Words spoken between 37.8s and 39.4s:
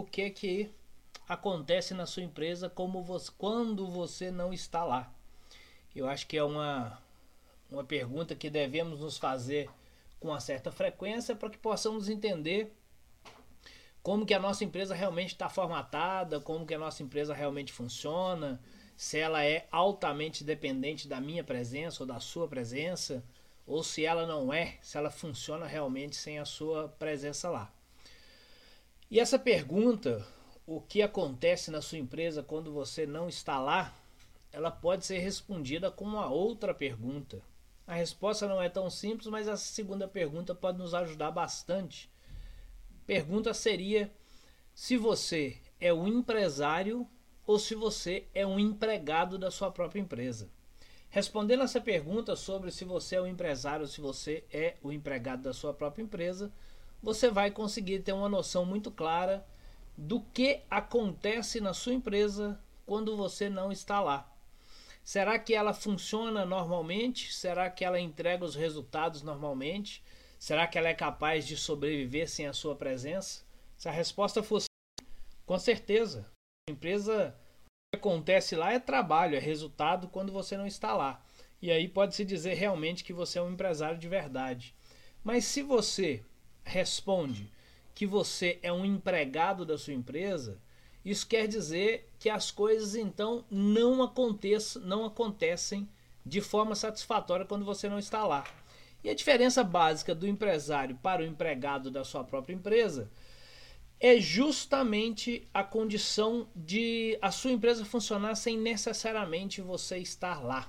A resposta não é tão simples,